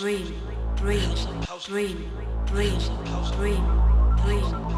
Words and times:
dream, 0.00 0.34
dream, 0.76 1.14
dream, 1.66 2.10
dream, 2.46 2.78
dream, 3.36 3.62
dream. 4.24 4.69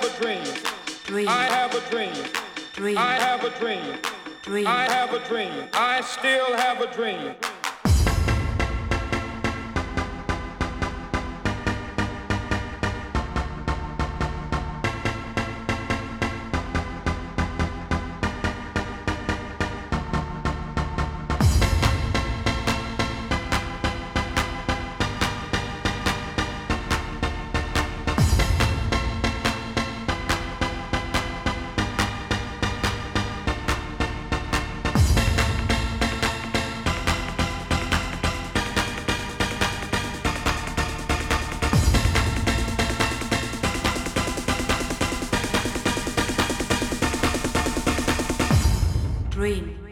have 0.00 0.14
a 0.14 0.22
dream. 0.22 0.44
Dream. 1.04 1.28
I 1.28 1.44
have 1.44 1.74
a 1.74 1.90
dream. 1.90 2.12
Dream. 2.72 2.98
I 2.98 3.14
have 3.14 3.44
a 3.44 3.50
dream. 3.58 3.98
Dream. 4.42 4.66
I 4.66 4.84
have 4.84 5.12
a 5.12 5.28
dream. 5.28 5.68
I 5.74 6.00
still 6.00 6.56
have 6.56 6.80
a 6.80 6.92
dream. 6.92 7.34
dream. 49.40 49.89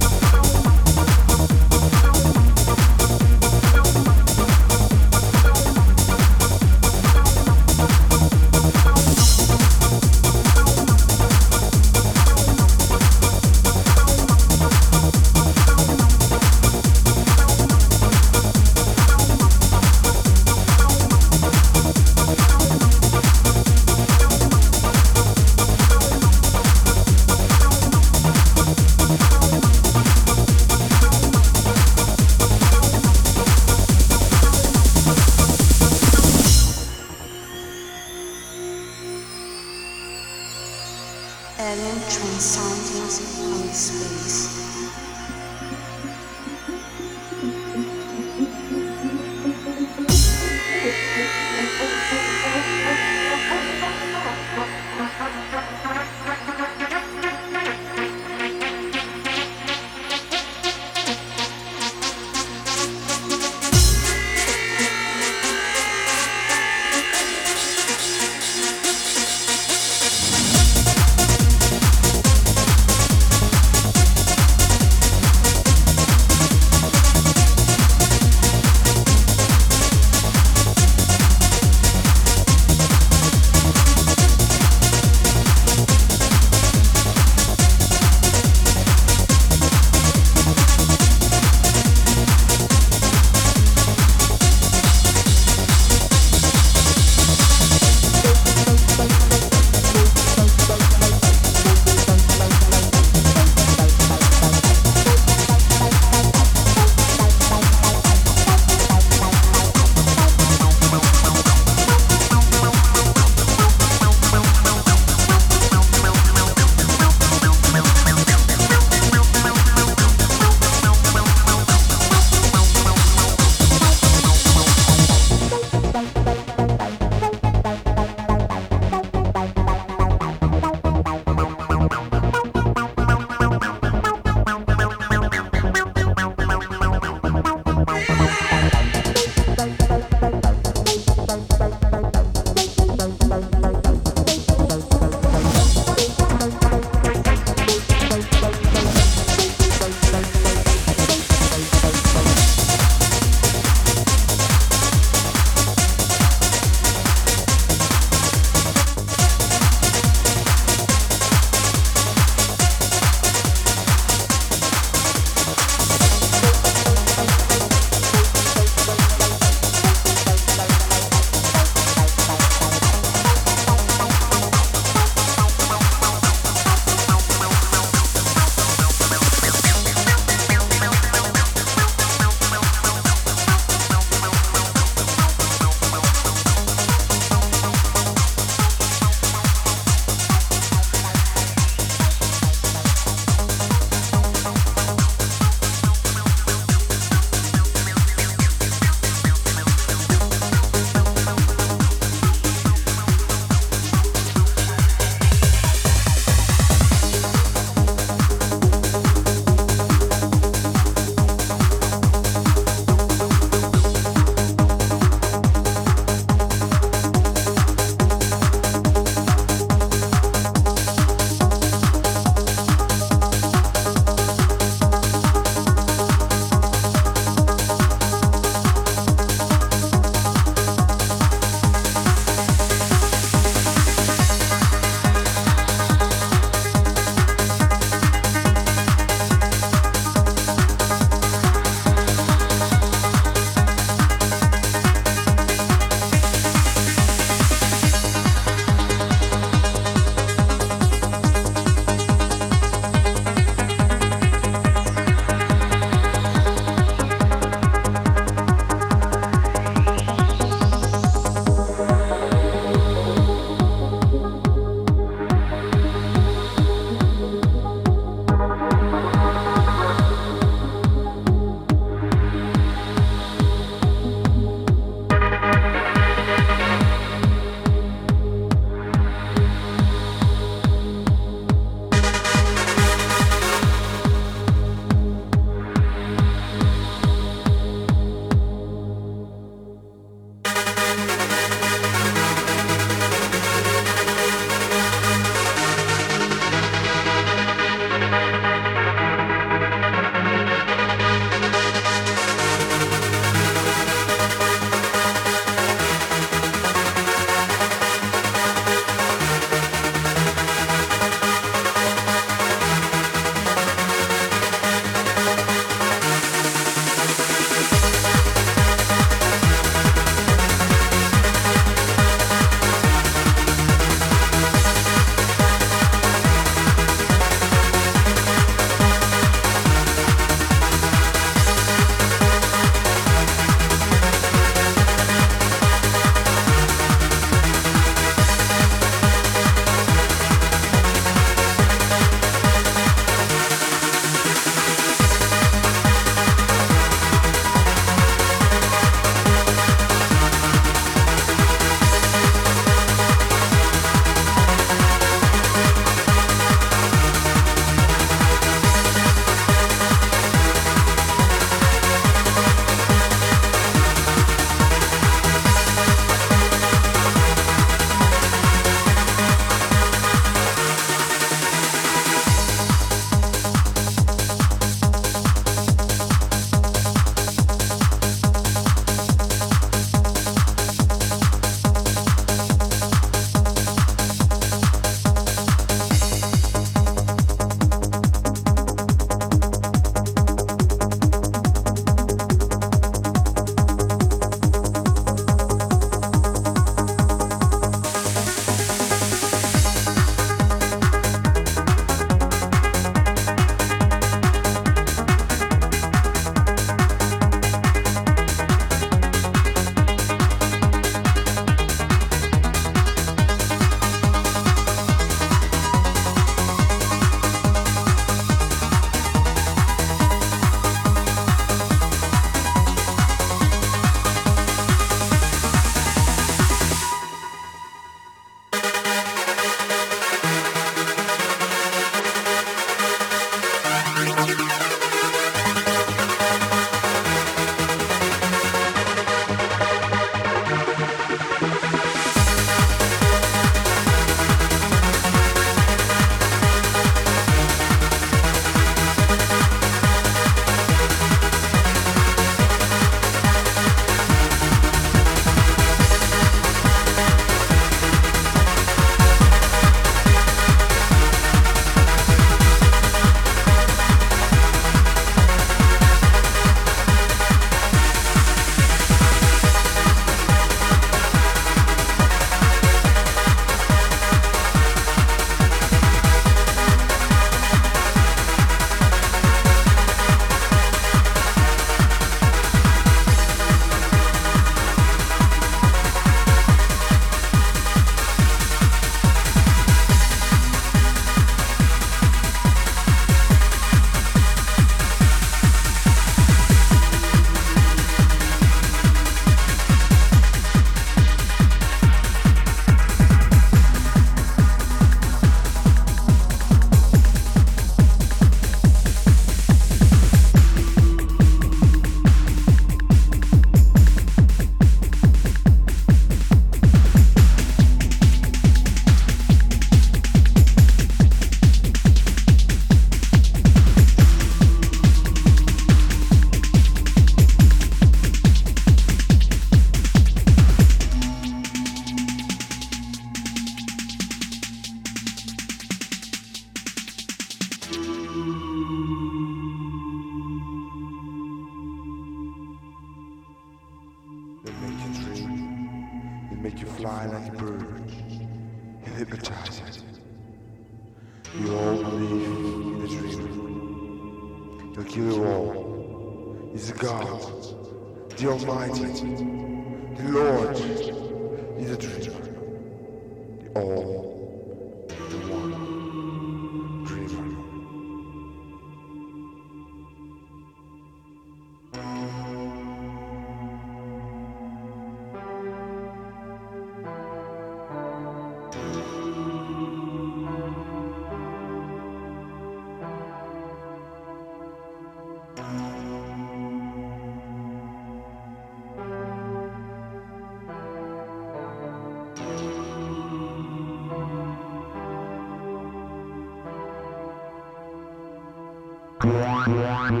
one, 599.03 599.55
one, 599.55 599.99
one. 599.99 600.00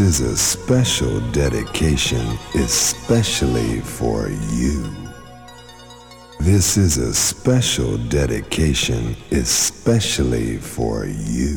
This 0.00 0.20
is 0.20 0.32
a 0.32 0.36
special 0.38 1.20
dedication 1.30 2.26
especially 2.54 3.80
for 3.80 4.30
you. 4.30 4.90
This 6.40 6.78
is 6.78 6.96
a 6.96 7.12
special 7.12 7.98
dedication 8.08 9.14
especially 9.30 10.56
for 10.56 11.04
you. 11.04 11.49